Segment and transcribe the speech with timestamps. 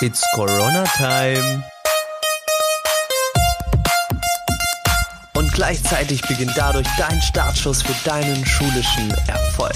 [0.00, 1.64] It's Corona Time.
[5.34, 9.74] Und gleichzeitig beginnt dadurch dein Startschuss für deinen schulischen Erfolg.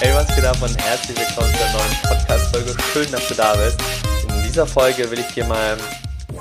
[0.00, 2.76] Hey, was geht ab und herzlich willkommen zur neuen Podcast-Folge.
[2.92, 3.80] Schön, dass du da bist.
[4.28, 5.78] In dieser Folge will ich dir mal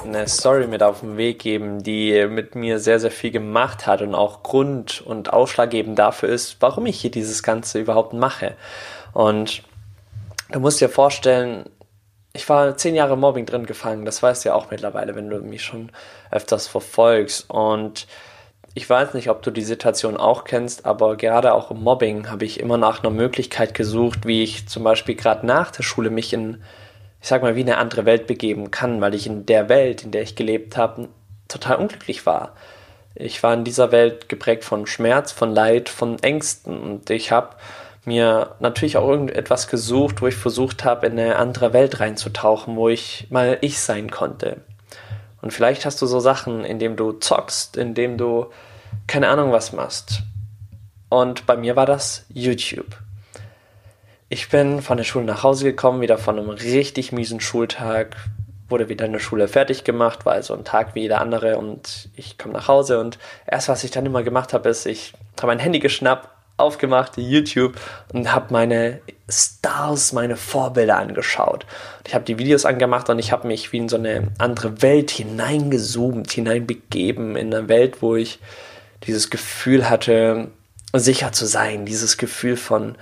[0.03, 4.01] eine Story mit auf den Weg geben, die mit mir sehr, sehr viel gemacht hat
[4.01, 8.55] und auch Grund und ausschlaggebend dafür ist, warum ich hier dieses Ganze überhaupt mache.
[9.13, 9.63] Und
[10.51, 11.65] du musst dir vorstellen,
[12.33, 15.39] ich war zehn Jahre Mobbing drin gefangen, das weißt du ja auch mittlerweile, wenn du
[15.39, 15.91] mich schon
[16.31, 17.49] öfters verfolgst.
[17.49, 18.07] Und
[18.73, 22.45] ich weiß nicht, ob du die Situation auch kennst, aber gerade auch im Mobbing habe
[22.45, 26.31] ich immer nach einer Möglichkeit gesucht, wie ich zum Beispiel gerade nach der Schule mich
[26.31, 26.63] in
[27.21, 30.11] ich sag mal, wie eine andere Welt begeben kann, weil ich in der Welt, in
[30.11, 31.09] der ich gelebt habe,
[31.47, 32.55] total unglücklich war.
[33.13, 37.55] Ich war in dieser Welt geprägt von Schmerz, von Leid, von Ängsten und ich habe
[38.05, 42.89] mir natürlich auch irgendetwas gesucht, wo ich versucht habe, in eine andere Welt reinzutauchen, wo
[42.89, 44.61] ich mal ich sein konnte.
[45.41, 48.47] Und vielleicht hast du so Sachen, in denen du zockst, in denen du
[49.07, 50.23] keine Ahnung was machst.
[51.09, 52.97] Und bei mir war das YouTube.
[54.33, 58.15] Ich bin von der Schule nach Hause gekommen, wieder von einem richtig miesen Schultag,
[58.69, 62.07] wurde wieder in der Schule fertig gemacht, war also ein Tag wie jeder andere und
[62.15, 65.47] ich komme nach Hause und erst was ich dann immer gemacht habe, ist, ich habe
[65.47, 67.75] mein Handy geschnappt, aufgemacht, YouTube
[68.13, 71.65] und habe meine Stars, meine Vorbilder angeschaut.
[72.07, 75.11] Ich habe die Videos angemacht und ich habe mich wie in so eine andere Welt
[75.11, 78.39] hineingezoomt, hineinbegeben, in eine Welt, wo ich
[79.03, 80.51] dieses Gefühl hatte,
[80.93, 82.95] sicher zu sein, dieses Gefühl von,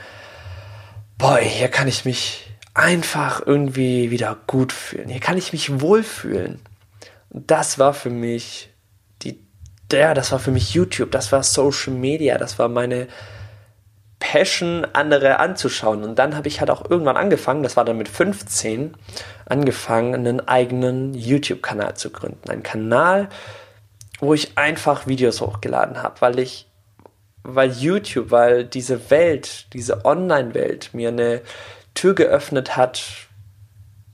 [1.19, 5.09] boah, hier kann ich mich einfach irgendwie wieder gut fühlen.
[5.09, 6.61] Hier kann ich mich wohlfühlen.
[7.29, 8.71] Und das war für mich
[9.21, 9.39] die,
[9.91, 13.07] ja, das war für mich YouTube, das war Social Media, das war meine
[14.19, 16.03] Passion, andere anzuschauen.
[16.03, 18.95] Und dann habe ich halt auch irgendwann angefangen, das war dann mit 15,
[19.45, 22.49] angefangen, einen eigenen YouTube-Kanal zu gründen.
[22.49, 23.27] Ein Kanal,
[24.19, 26.68] wo ich einfach Videos hochgeladen habe, weil ich
[27.43, 31.41] weil YouTube, weil diese Welt, diese Online-Welt mir eine
[31.93, 33.01] Tür geöffnet hat,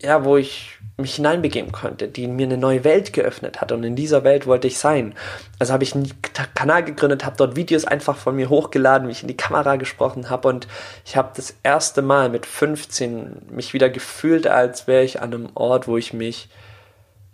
[0.02, 3.98] ja, wo ich mich hineinbegeben konnte, die mir eine neue Welt geöffnet hat und in
[3.98, 5.14] dieser Welt wollte ich sein.
[5.60, 6.10] Also habe ich einen
[6.54, 10.30] Kanal gegründet, habe dort Videos einfach von mir hochgeladen, wie ich in die Kamera gesprochen
[10.30, 10.68] habe und
[11.04, 15.50] ich habe das erste Mal mit 15 mich wieder gefühlt, als wäre ich an einem
[15.56, 16.48] Ort, wo ich mich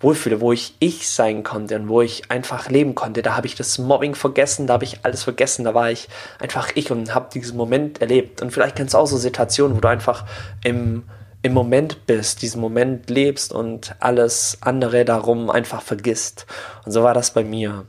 [0.02, 3.22] wohlfühle, wo ich ich sein konnte und wo ich einfach leben konnte.
[3.22, 6.08] Da habe ich das Mobbing vergessen, da habe ich alles vergessen, da war ich
[6.40, 8.42] einfach ich und habe diesen Moment erlebt.
[8.42, 10.26] Und vielleicht kennst du auch so Situationen, wo du einfach
[10.64, 11.04] im,
[11.42, 16.46] im Moment bist, diesen Moment lebst und alles andere darum einfach vergisst.
[16.86, 17.86] Und so war das bei mir.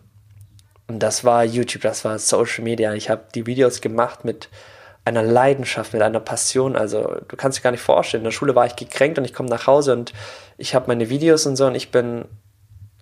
[0.88, 2.92] Und das war YouTube, das war Social Media.
[2.94, 4.48] Ich habe die Videos gemacht mit
[5.04, 6.76] einer Leidenschaft, mit einer Passion.
[6.76, 8.22] Also du kannst dir gar nicht vorstellen.
[8.22, 10.12] In der Schule war ich gekränkt und ich komme nach Hause und
[10.58, 12.24] ich habe meine Videos und so und ich bin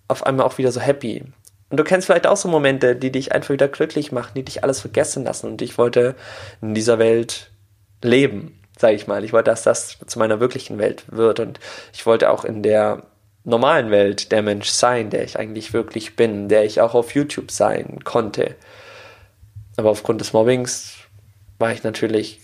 [0.09, 1.25] auf einmal auch wieder so happy.
[1.71, 4.65] Und du kennst vielleicht auch so Momente, die dich einfach wieder glücklich machen, die dich
[4.65, 5.47] alles vergessen lassen.
[5.47, 6.17] Und ich wollte
[6.61, 7.53] in dieser Welt
[8.03, 9.23] leben, sage ich mal.
[9.23, 11.39] Ich wollte, dass das zu meiner wirklichen Welt wird.
[11.39, 11.61] Und
[11.93, 13.05] ich wollte auch in der
[13.45, 17.53] normalen Welt der Mensch sein, der ich eigentlich wirklich bin, der ich auch auf YouTube
[17.53, 18.57] sein konnte.
[19.77, 21.00] Aber aufgrund des Mobbings
[21.61, 22.41] war ich natürlich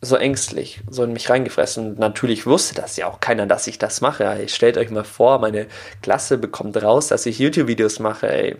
[0.00, 1.94] so ängstlich, so in mich reingefressen.
[1.94, 4.24] Natürlich wusste das ja auch keiner, dass ich das mache.
[4.24, 5.66] Ey, stellt euch mal vor, meine
[6.02, 8.30] Klasse bekommt raus, dass ich YouTube-Videos mache.
[8.30, 8.56] Ey,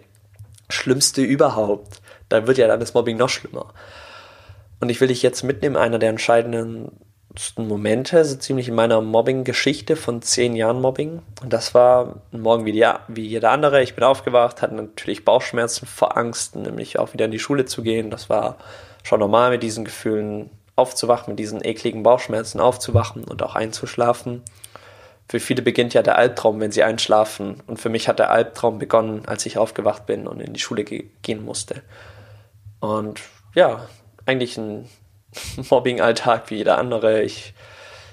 [0.69, 2.00] schlimmste überhaupt.
[2.28, 3.72] Da wird ja dann das Mobbing noch schlimmer.
[4.81, 6.91] Und ich will dich jetzt mitnehmen, einer der entscheidenden
[7.56, 11.22] Momente, so ziemlich in meiner Mobbing-Geschichte von zehn Jahren Mobbing.
[11.43, 13.82] Und das war ein Morgen wie, die, wie jeder andere.
[13.82, 17.82] Ich bin aufgewacht, hatte natürlich Bauchschmerzen vor Angst, nämlich auch wieder in die Schule zu
[17.82, 18.11] gehen.
[18.11, 18.56] Das war
[19.05, 24.43] schon normal mit diesen Gefühlen aufzuwachen, mit diesen ekligen Bauchschmerzen aufzuwachen und auch einzuschlafen.
[25.29, 27.63] Für viele beginnt ja der Albtraum, wenn sie einschlafen.
[27.67, 30.85] Und für mich hat der Albtraum begonnen, als ich aufgewacht bin und in die Schule
[30.85, 31.83] ge gehen musste.
[32.81, 33.21] Und
[33.55, 33.87] ja,
[34.27, 34.89] eigentlich ein
[35.71, 37.23] Mobbing-Alltag wie jeder andere.
[37.23, 37.55] Ich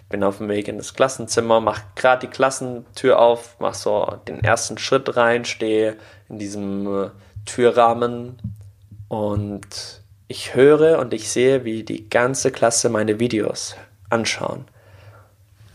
[0.09, 4.43] bin auf dem Weg in das Klassenzimmer, mache gerade die Klassentür auf, mache so den
[4.43, 5.95] ersten Schritt rein, stehe
[6.29, 7.09] in diesem äh,
[7.45, 8.37] Türrahmen
[9.07, 10.00] und
[10.31, 13.75] ich höre und ich sehe, wie die ganze Klasse meine Videos
[14.09, 14.63] anschauen.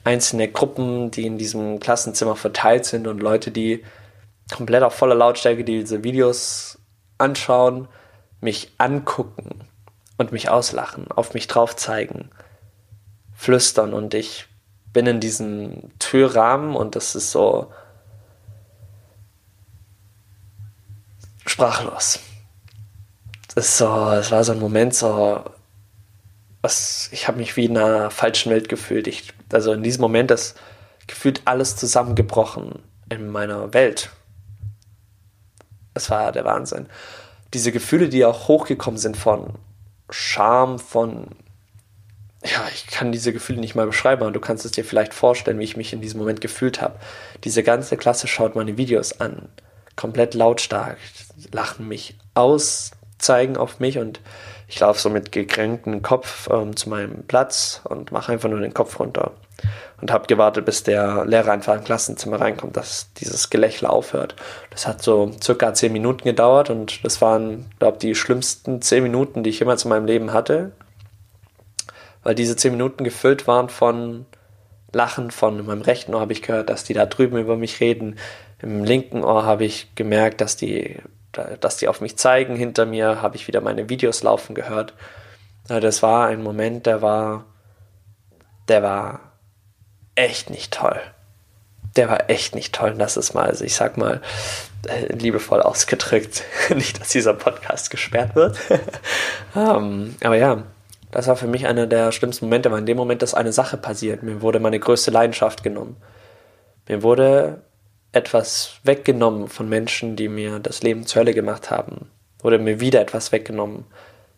[0.03, 3.85] Einzelne Gruppen, die in diesem Klassenzimmer verteilt sind und Leute, die
[4.50, 6.79] komplett auf voller Lautstärke diese Videos
[7.19, 7.87] anschauen,
[8.41, 9.69] mich angucken
[10.17, 12.31] und mich auslachen, auf mich drauf zeigen,
[13.35, 14.47] flüstern und ich
[14.91, 17.70] bin in diesem Türrahmen und das ist so
[21.44, 22.20] sprachlos
[23.56, 25.43] es, so, es war so ein Moment so,
[26.61, 29.06] was, ich habe mich wie in einer falschen Welt gefühlt.
[29.06, 30.56] Ich, also in diesem Moment ist
[31.06, 34.11] gefühlt alles zusammengebrochen in meiner Welt.
[35.94, 36.87] Es war der Wahnsinn.
[37.55, 39.55] Diese Gefühle, die auch hochgekommen sind von
[40.11, 41.29] Scham, von
[42.44, 45.59] ja, ich kann diese Gefühle nicht mal beschreiben, aber du kannst es dir vielleicht vorstellen,
[45.59, 46.99] wie ich mich in diesem Moment gefühlt habe.
[47.43, 49.49] Diese ganze Klasse schaut meine Videos an,
[49.97, 50.99] komplett lautstark,
[51.52, 54.21] lachen mich aus, zeigen auf mich und
[54.69, 58.75] ich laufe so mit gekränktem Kopf ähm, zu meinem Platz und mache einfach nur den
[58.75, 59.33] Kopf runter
[60.01, 64.35] und habe gewartet, bis der Lehrer einfach im Klassenzimmer reinkommt, dass dieses Gelächter aufhört.
[64.71, 69.03] Das hat so circa zehn Minuten gedauert und das waren, glaube ich, die schlimmsten zehn
[69.03, 70.73] Minuten, die ich jemals in meinem Leben hatte
[72.27, 74.27] weil diese zehn Minuten gefüllt waren von
[74.93, 75.31] Lachen.
[75.31, 78.17] Von meinem rechten Ohr habe ich gehört, dass die da drüben über mich reden.
[78.61, 80.97] Im linken Ohr habe ich gemerkt, dass die,
[81.61, 82.56] dass die auf mich zeigen.
[82.56, 84.94] Hinter mir habe ich wieder meine Videos laufen gehört.
[85.69, 87.44] Das war ein Moment, der war,
[88.69, 89.21] der war
[90.15, 91.00] echt nicht toll.
[91.97, 92.94] Der war echt nicht toll.
[92.99, 94.21] Das ist mal, also ich sag mal,
[94.87, 96.44] äh, liebevoll ausgedrückt.
[96.75, 98.59] nicht, dass dieser Podcast gesperrt wird.
[99.55, 100.62] um, ähm, aber ja,
[101.11, 103.77] das war für mich einer der schlimmsten Momente, weil in dem Moment ist eine Sache
[103.77, 104.23] passiert.
[104.23, 105.97] Mir wurde meine größte Leidenschaft genommen.
[106.88, 107.62] Mir wurde
[108.17, 112.11] etwas weggenommen von Menschen, die mir das Leben zur Hölle gemacht haben.
[112.41, 113.85] Wurde mir wieder etwas weggenommen.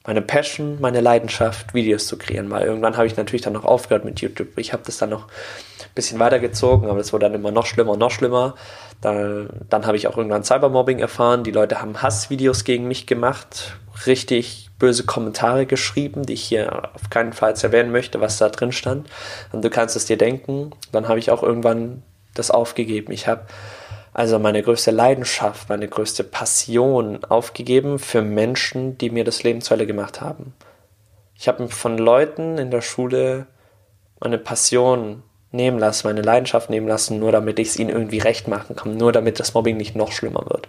[0.06, 4.04] Meine Passion, meine Leidenschaft, Videos zu kreieren, weil irgendwann habe ich natürlich dann noch aufgehört
[4.04, 4.56] mit YouTube.
[4.56, 7.92] Ich habe das dann noch ein bisschen weitergezogen, aber es wurde dann immer noch schlimmer
[7.92, 8.54] und noch schlimmer.
[9.00, 11.44] Dann, dann habe ich auch irgendwann Cybermobbing erfahren.
[11.44, 13.76] Die Leute haben Hassvideos gegen mich gemacht.
[14.06, 18.72] Richtig böse Kommentare geschrieben, die ich hier auf keinen Fall erwähnen möchte, was da drin
[18.72, 19.08] stand.
[19.52, 20.70] Und du kannst es dir denken.
[20.92, 22.02] Dann habe ich auch irgendwann
[22.34, 23.12] das aufgegeben.
[23.12, 23.42] Ich habe
[24.12, 29.76] also meine größte Leidenschaft, meine größte Passion aufgegeben für Menschen, die mir das Leben zur
[29.76, 30.54] Hölle gemacht haben.
[31.34, 33.46] Ich habe von Leuten in der Schule
[34.20, 35.22] meine Passion
[35.52, 38.96] nehmen lassen, meine Leidenschaft nehmen lassen, nur damit ich es ihnen irgendwie recht machen kann,
[38.96, 40.68] nur damit das Mobbing nicht noch schlimmer wird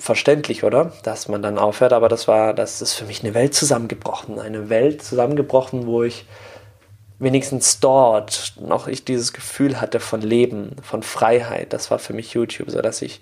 [0.00, 0.92] verständlich, oder?
[1.02, 4.40] Dass man dann aufhört, aber das war, das ist für mich eine Welt zusammengebrochen.
[4.40, 6.24] Eine Welt zusammengebrochen, wo ich
[7.20, 11.72] wenigstens dort noch ich dieses Gefühl hatte von Leben, von Freiheit.
[11.72, 13.20] Das war für mich YouTube, so dass ich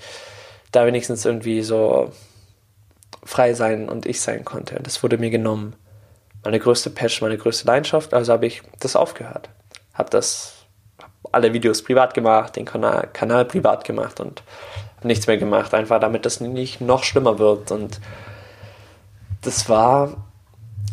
[0.73, 2.12] da wenigstens irgendwie so
[3.25, 4.81] frei sein und ich sein konnte.
[4.83, 5.75] Das wurde mir genommen.
[6.45, 9.50] Meine größte Passion, meine größte Leidenschaft, also habe ich das aufgehört.
[9.93, 10.55] Habe das,
[11.03, 14.44] hab alle Videos privat gemacht, den Kanal, Kanal privat gemacht und
[15.03, 17.73] nichts mehr gemacht, einfach damit das nicht noch schlimmer wird.
[17.73, 18.01] Und
[19.43, 20.28] das war,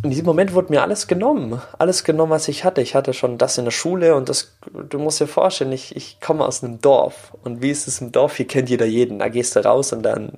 [0.06, 1.60] in diesem Moment wurde mir alles genommen.
[1.80, 2.82] Alles genommen, was ich hatte.
[2.82, 6.20] Ich hatte schon das in der Schule und das, du musst dir vorstellen, ich, ich
[6.22, 7.36] komme aus einem Dorf.
[7.44, 8.38] Und wie ist es im Dorf?
[8.38, 9.20] Hier kennt jeder jeden.
[9.20, 10.34] Da gehst du raus und dann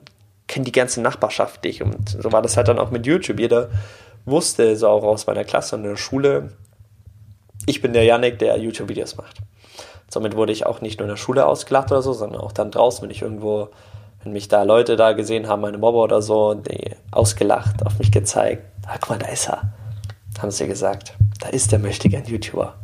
[0.47, 1.83] kennt die ganze Nachbarschaft dich.
[1.83, 3.39] Und so war das halt dann auch mit YouTube.
[3.39, 3.69] Jeder
[4.25, 6.53] wusste so auch aus meiner Klasse und in der Schule,
[7.65, 9.37] ich bin der Yannick, der YouTube-Videos macht.
[10.09, 12.71] Somit wurde ich auch nicht nur in der Schule ausgelacht oder so, sondern auch dann
[12.71, 13.67] draußen, wenn ich irgendwo,
[14.23, 18.13] wenn mich da Leute da gesehen haben, meine Mobber oder so, die ausgelacht, auf mich
[18.13, 18.63] gezeigt.
[18.87, 19.73] Ah, guck mal, da ist er.
[20.39, 21.13] Haben sie gesagt.
[21.39, 22.75] Da ist der möchte gern YouTuber.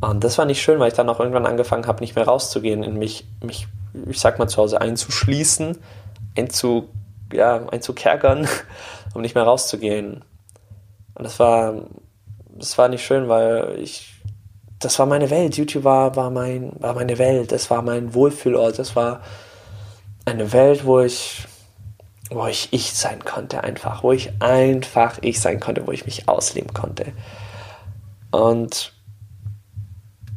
[0.00, 2.82] Und das war nicht schön, weil ich dann auch irgendwann angefangen habe, nicht mehr rauszugehen,
[2.82, 3.66] in mich, mich,
[4.06, 5.78] ich sag mal, zu Hause einzuschließen,
[6.36, 6.90] einzu,
[7.32, 8.46] ja, einzukerkern,
[9.14, 10.24] um nicht mehr rauszugehen.
[11.14, 11.74] Und das war,
[12.50, 14.16] das war nicht schön, weil ich
[14.78, 15.56] das war meine Welt.
[15.56, 17.52] YouTube war, war, mein, war meine Welt.
[17.52, 18.78] Das war mein Wohlfühlort.
[18.78, 19.20] Das war
[20.24, 21.46] eine Welt, wo ich,
[22.30, 24.02] wo ich ich sein konnte einfach.
[24.02, 27.12] Wo ich einfach ich sein konnte, wo ich mich ausleben konnte.
[28.30, 28.92] Und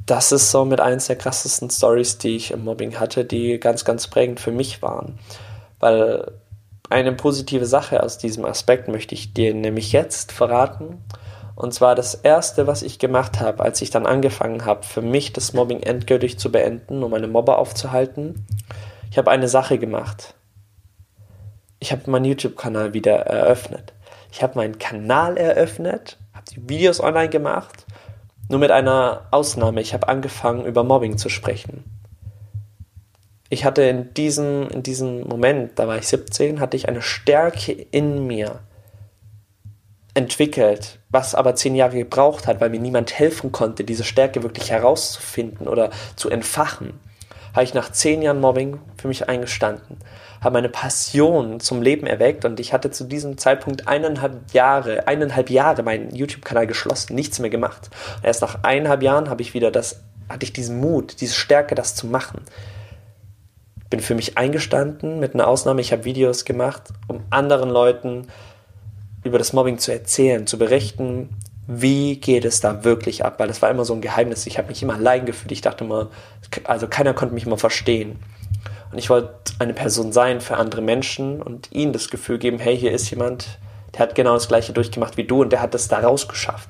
[0.05, 3.86] das ist so mit eines der krassesten Stories, die ich im Mobbing hatte, die ganz,
[3.86, 5.19] ganz prägend für mich waren.
[5.79, 6.31] Weil
[6.89, 11.03] eine positive Sache aus diesem Aspekt möchte ich dir nämlich jetzt verraten.
[11.55, 15.34] Und zwar das erste, was ich gemacht habe, als ich dann angefangen habe, für mich
[15.34, 18.46] das Mobbing endgültig zu beenden, um meine Mobber aufzuhalten.
[19.12, 20.36] Ich habe eine Sache gemacht.
[21.79, 23.93] Ich habe meinen YouTube-Kanal wieder eröffnet.
[24.31, 27.86] Ich habe meinen Kanal eröffnet, habe die Videos online gemacht,
[28.50, 29.81] nur mit einer Ausnahme.
[29.81, 31.83] Ich habe angefangen, über Mobbing zu sprechen.
[33.50, 37.71] Ich hatte in diesem, in diesem Moment, da war ich 17, hatte ich eine Stärke
[37.71, 38.59] in mir,
[40.13, 44.69] entwickelt, was aber zehn Jahre gebraucht hat, weil mir niemand helfen konnte, diese Stärke wirklich
[44.69, 47.00] herauszufinden oder zu entfachen,
[47.53, 49.98] habe ich nach zehn Jahren Mobbing für mich eingestanden,
[50.41, 55.50] habe meine Passion zum Leben erweckt und ich hatte zu diesem Zeitpunkt eineinhalb Jahre, eineinhalb
[55.50, 57.89] Jahre meinen YouTube-Kanal geschlossen, nichts mehr gemacht.
[58.18, 61.75] Und erst nach eineinhalb Jahren habe ich wieder das, hatte ich diesen Mut, diese Stärke,
[61.75, 62.41] das zu machen.
[63.89, 68.27] Bin für mich eingestanden, mit einer Ausnahme, ich habe Videos gemacht, um anderen Leuten
[69.24, 71.29] über das Mobbing zu erzählen, zu berichten,
[71.72, 74.48] wie geht es da wirklich ab, weil das war immer so ein Geheimnis.
[74.48, 75.52] Ich habe mich immer allein gefühlt.
[75.52, 76.10] Ich dachte immer,
[76.64, 78.18] also keiner konnte mich immer verstehen.
[78.92, 82.76] Und ich wollte eine Person sein für andere Menschen und ihnen das Gefühl geben, hey,
[82.76, 83.60] hier ist jemand,
[83.94, 86.70] der hat genau das gleiche durchgemacht wie du und der hat das da rausgeschafft.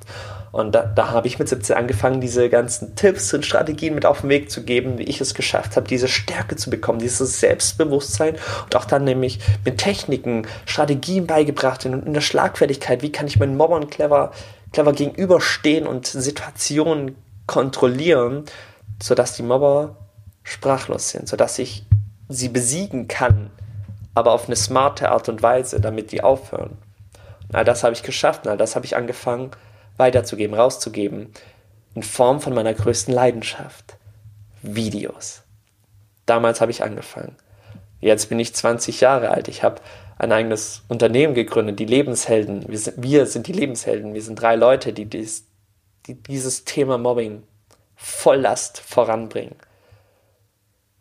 [0.52, 4.20] Und da, da habe ich mit 17 angefangen, diese ganzen Tipps und Strategien mit auf
[4.20, 8.36] den Weg zu geben, wie ich es geschafft habe, diese Stärke zu bekommen, dieses Selbstbewusstsein
[8.64, 13.38] und auch dann nämlich mit Techniken, Strategien beigebracht in, in der Schlagfertigkeit, wie kann ich
[13.38, 14.32] meinen Mobbern clever,
[14.72, 18.44] clever gegenüberstehen und Situationen kontrollieren,
[19.02, 19.96] sodass die Mobber
[20.42, 21.84] sprachlos sind, sodass ich
[22.28, 23.50] sie besiegen kann,
[24.14, 26.78] aber auf eine smarte Art und Weise, damit die aufhören.
[27.48, 29.50] Und all das habe ich geschafft und all das habe ich angefangen
[29.96, 31.32] weiterzugeben, rauszugeben,
[31.94, 33.96] in Form von meiner größten Leidenschaft.
[34.62, 35.42] Videos.
[36.26, 37.36] Damals habe ich angefangen.
[38.00, 39.48] Jetzt bin ich 20 Jahre alt.
[39.48, 39.80] Ich habe
[40.18, 42.68] ein eigenes Unternehmen gegründet, die Lebenshelden.
[42.68, 44.14] Wir sind, wir sind die Lebenshelden.
[44.14, 45.46] Wir sind drei Leute, die, dies,
[46.06, 47.42] die dieses Thema Mobbing
[47.94, 49.56] voll Last voranbringen.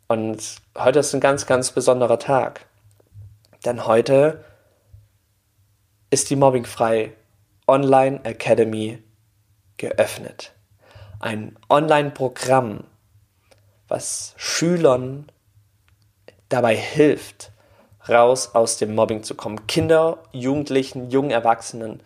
[0.08, 2.65] Und heute ist ein ganz, ganz besonderer Tag.
[3.65, 4.44] Denn heute
[6.10, 7.13] ist die Mobbingfrei
[7.68, 9.03] Online Academy
[9.77, 10.53] geöffnet.
[11.20, 12.86] Ein Online-Programm,
[13.88, 15.32] was Schülern
[16.50, 17.51] dabei hilft,
[18.08, 19.68] raus aus dem Mobbing zu kommen.
[19.68, 22.01] Kinder, Jugendlichen, jungen Erwachsenen.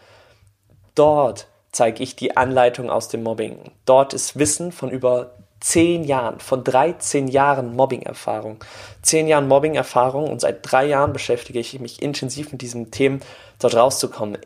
[0.95, 3.71] Dort zeige ich die Anleitung aus dem Mobbing.
[3.85, 8.63] Dort ist Wissen von über zehn Jahren, von 13 Jahren Mobbing-Erfahrung.
[9.01, 13.19] Zehn Jahren Mobbing-Erfahrung und seit drei Jahren beschäftige ich mich intensiv mit diesem Thema,
[13.59, 14.37] dort rauszukommen.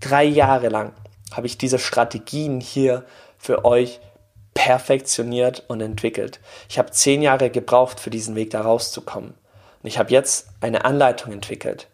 [0.00, 0.92] Drei Jahre lang
[1.32, 3.04] habe ich diese Strategien hier
[3.38, 4.00] für euch
[4.54, 6.40] perfektioniert und entwickelt.
[6.68, 9.30] Ich habe zehn Jahre gebraucht, für diesen Weg da rauszukommen.
[9.30, 11.88] Und ich habe jetzt eine Anleitung entwickelt,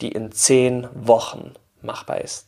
[0.00, 2.46] die in zehn Wochen machbar ist.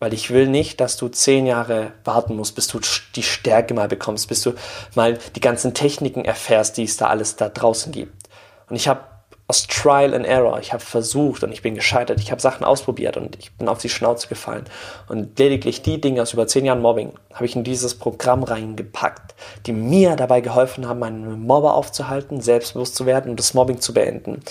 [0.00, 2.80] Weil ich will nicht, dass du zehn Jahre warten musst, bis du
[3.16, 4.52] die Stärke mal bekommst, bis du
[4.94, 8.28] mal die ganzen Techniken erfährst, die es da alles da draußen gibt.
[8.68, 9.07] Und ich habe
[9.50, 13.16] aus Trial and Error, ich habe versucht und ich bin gescheitert, ich habe Sachen ausprobiert
[13.16, 14.66] und ich bin auf die Schnauze gefallen.
[15.08, 19.34] Und lediglich die Dinge aus über zehn Jahren Mobbing habe ich in dieses Programm reingepackt,
[19.64, 23.94] die mir dabei geholfen haben, meinen Mobber aufzuhalten, selbstbewusst zu werden und das Mobbing zu
[23.94, 24.42] beenden.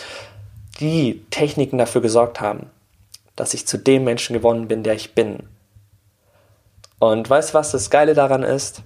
[0.80, 2.72] Die Techniken dafür gesorgt haben,
[3.36, 5.44] dass ich zu dem Menschen geworden bin, der ich bin.
[6.98, 8.82] Und weißt du, was das Geile daran ist?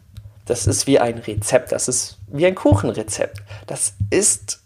[0.45, 3.41] Das ist wie ein Rezept, das ist wie ein Kuchenrezept.
[3.67, 4.60] Das ist,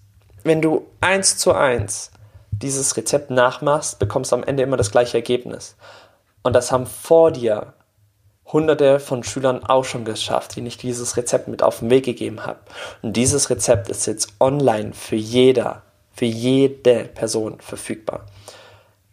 [0.46, 2.12] wenn du eins zu eins
[2.52, 5.76] dieses Rezept nachmachst, bekommst du am Ende immer das gleiche Ergebnis.
[6.44, 7.74] Und das haben vor dir
[8.46, 12.46] hunderte von Schülern auch schon geschafft, denen ich dieses Rezept mit auf den Weg gegeben
[12.46, 12.60] habe.
[13.02, 15.82] Und dieses Rezept ist jetzt online für jeder,
[16.14, 18.28] für jede Person verfügbar.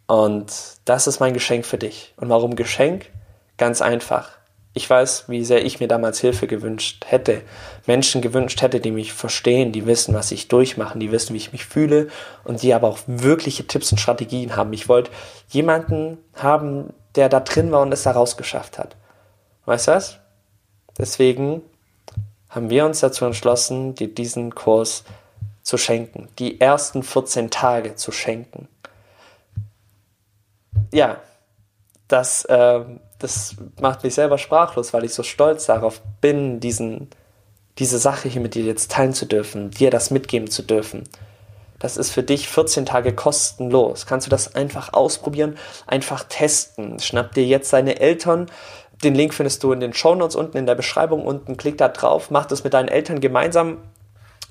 [0.05, 0.53] Und
[0.85, 2.13] das ist mein Geschenk für dich.
[2.17, 3.09] Und warum Geschenk?
[3.57, 4.29] Ganz einfach.
[4.75, 7.41] Ich weiß, wie sehr ich mir damals Hilfe gewünscht hätte,
[7.85, 11.51] Menschen gewünscht hätte, die mich verstehen, die wissen, was ich durchmache, die wissen, wie ich
[11.51, 12.07] mich fühle
[12.43, 14.73] und die aber auch wirkliche Tipps und Strategien haben.
[14.73, 15.11] Ich wollte
[15.49, 18.95] jemanden haben, der da drin war und es da rausgeschafft hat.
[19.65, 20.17] Weißt du was?
[20.97, 21.61] Deswegen
[22.49, 25.03] haben wir uns dazu entschlossen, dir diesen Kurs
[25.61, 28.67] zu schenken, die ersten 14 Tage zu schenken
[30.93, 31.17] ja,
[32.07, 32.81] das, äh,
[33.23, 37.09] das macht mich selber sprachlos, weil ich so stolz darauf bin, diesen,
[37.79, 41.05] diese Sache hier mit dir jetzt teilen zu dürfen, dir das mitgeben zu dürfen.
[41.79, 44.05] Das ist für dich 14 Tage kostenlos.
[44.05, 46.99] Kannst du das einfach ausprobieren, einfach testen.
[46.99, 48.47] Schnapp dir jetzt deine Eltern.
[49.03, 51.57] Den Link findest du in den Show Notes unten in der Beschreibung unten.
[51.57, 53.79] Klick da drauf, mach das mit deinen Eltern gemeinsam,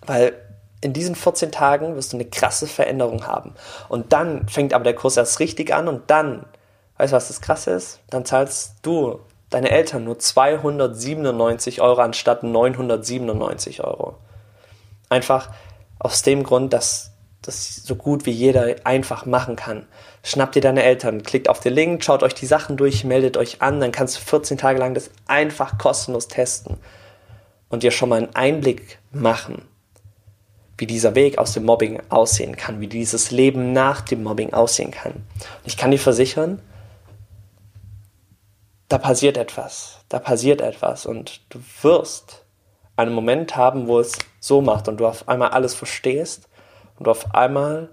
[0.05, 0.35] weil
[0.83, 3.55] in diesen 14 Tagen wirst du eine krasse Veränderung haben.
[3.89, 6.45] Und dann fängt aber der Kurs erst richtig an und dann,
[7.03, 7.99] weißt du, was das krasse ist?
[8.11, 9.19] Dann zahlst du,
[9.51, 14.15] deine Eltern, nur 297 Euro anstatt 997 Euro.
[15.09, 15.51] Einfach
[15.99, 17.11] aus dem Grund, dass
[17.43, 19.87] das so gut wie jeder einfach machen kann.
[20.23, 23.61] Schnappt ihr deine Eltern, klickt auf den Link, schaut euch die Sachen durch, meldet euch
[23.61, 26.79] an, dann kannst du 14 Tage lang das einfach kostenlos testen
[27.69, 29.63] und dir schon mal einen Einblick machen
[30.79, 34.91] wie dieser Weg aus dem Mobbing aussehen kann, wie dieses Leben nach dem Mobbing aussehen
[34.91, 35.13] kann.
[35.13, 36.61] Und ich kann dir versichern,
[38.93, 42.45] da passiert etwas, da passiert etwas und du wirst
[42.95, 46.47] einen Moment haben, wo es so macht und du auf einmal alles verstehst
[46.99, 47.89] und du auf einmal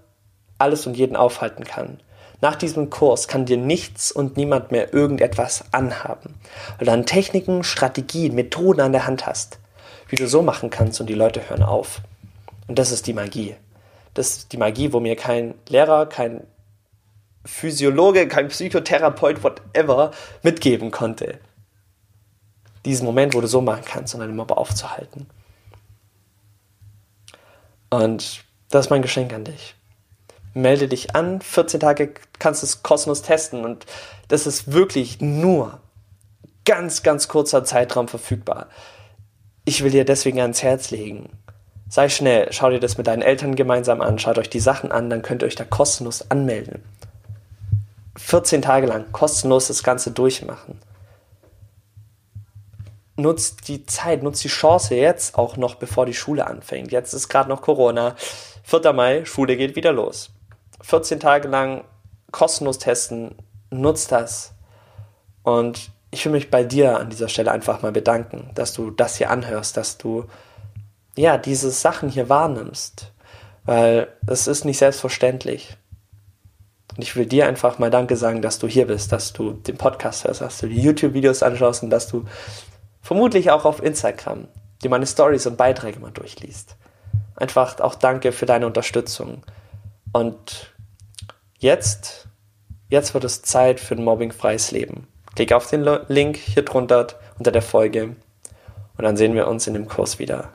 [0.58, 2.02] alles und jeden aufhalten kann.
[2.42, 6.36] Nach diesem Kurs kann dir nichts und niemand mehr irgendetwas anhaben,
[6.78, 9.58] weil du dann Techniken, Strategien, Methoden an der Hand hast,
[10.10, 12.02] wie du so machen kannst und die Leute hören auf.
[12.68, 13.56] Und das ist die Magie.
[14.16, 16.46] Das ist die Magie, wo mir kein Lehrer, kein
[17.50, 20.12] Physiologe, kein Psychotherapeut, whatever,
[20.44, 21.40] mitgeben konnte.
[22.86, 25.28] Diesen Moment, wo du so machen kannst, um deinen Mob aufzuhalten.
[27.90, 29.76] Und das ist mein Geschenk an dich.
[30.54, 33.86] Melde dich an, 14 Tage kannst du es kostenlos testen und
[34.28, 35.80] das ist wirklich nur
[36.66, 38.68] ganz, ganz kurzer Zeitraum verfügbar.
[39.66, 41.30] Ich will dir deswegen ans Herz legen.
[41.90, 45.10] Sei schnell, schau dir das mit deinen Eltern gemeinsam an, schaut euch die Sachen an,
[45.10, 46.84] dann könnt ihr euch da kostenlos anmelden.
[48.20, 50.80] 14 Tage lang kostenlos das Ganze durchmachen.
[53.16, 56.92] Nutzt die Zeit, nutzt die Chance jetzt auch noch, bevor die Schule anfängt.
[56.92, 58.16] Jetzt ist gerade noch Corona.
[58.64, 58.94] 4.
[58.94, 60.30] Mai, Schule geht wieder los.
[60.82, 61.84] 14 Tage lang
[62.32, 63.36] kostenlos testen,
[63.72, 64.54] nutzt das.
[65.44, 69.18] Und ich will mich bei dir an dieser Stelle einfach mal bedanken, dass du das
[69.18, 70.26] hier anhörst, dass du
[71.16, 73.12] ja diese Sachen hier wahrnimmst,
[73.66, 75.78] weil es ist nicht selbstverständlich.
[76.96, 79.78] Und ich will dir einfach mal Danke sagen, dass du hier bist, dass du den
[79.78, 82.26] Podcast hörst, dass du die YouTube-Videos anschaust und dass du
[83.02, 84.48] vermutlich auch auf Instagram
[84.82, 86.76] dir meine Stories und Beiträge mal durchliest.
[87.36, 89.44] Einfach auch Danke für deine Unterstützung.
[90.12, 90.74] Und
[91.58, 92.28] jetzt,
[92.90, 95.08] jetzt wird es Zeit für ein mobbingfreies Leben.
[95.36, 98.16] Klick auf den Link hier drunter unter der Folge
[98.98, 100.50] und dann sehen wir uns in dem Kurs wieder.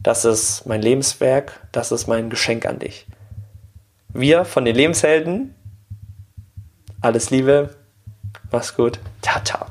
[0.00, 3.06] Das ist mein Lebenswerk, das ist mein Geschenk an dich.
[4.12, 5.54] Wir von den Lebenshelden,
[7.00, 7.76] alles Liebe,
[8.50, 8.98] mach's gut,
[9.44, 9.66] ciao.